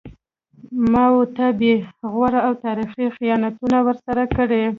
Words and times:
ما 0.91 1.05
و 1.11 1.17
تا 1.35 1.47
بې 1.59 1.73
غوره 2.11 2.39
او 2.47 2.53
تاریخي 2.65 3.05
خیانتونه 3.17 3.77
ورسره 3.85 4.23
کړي 4.35 4.63